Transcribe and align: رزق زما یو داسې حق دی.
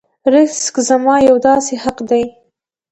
رزق 0.33 0.75
زما 0.89 1.15
یو 1.29 1.37
داسې 1.47 1.73
حق 1.83 1.97
دی. 2.09 2.23